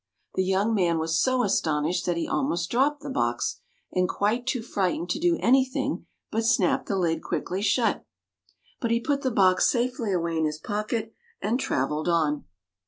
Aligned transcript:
The 0.33 0.43
young 0.43 0.73
man 0.73 0.97
was 0.97 1.21
so 1.21 1.43
astonished 1.43 2.07
that 2.07 2.17
he 2.17 2.27
almost 2.27 2.71
dropped 2.71 3.03
the 3.03 3.09
box, 3.11 3.59
and 3.91 4.09
quite 4.09 4.47
too 4.47 4.63
frightened 4.63 5.11
to 5.11 5.19
do 5.19 5.37
anything 5.39 6.07
but 6.31 6.43
snap 6.43 6.87
the 6.87 6.97
lid 6.97 7.21
quickly 7.21 7.61
shut. 7.61 8.03
But 8.79 8.89
he 8.89 8.99
put 8.99 9.21
the 9.21 9.29
box 9.29 9.69
safely 9.69 10.11
away 10.11 10.39
in 10.39 10.45
his 10.45 10.57
pocket 10.57 11.13
and 11.39 11.59
traveled 11.59 12.09
on. 12.09 12.45